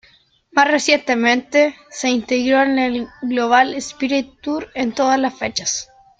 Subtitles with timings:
[0.53, 5.89] Más recientemente, se integró en el Global Spirit Tour en todas las fechas.